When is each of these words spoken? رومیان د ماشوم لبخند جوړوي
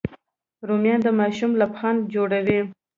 رومیان 0.67 0.99
د 1.03 1.07
ماشوم 1.19 1.51
لبخند 1.61 1.99
جوړوي 2.13 2.59